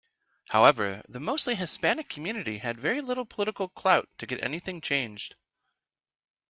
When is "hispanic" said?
1.53-2.09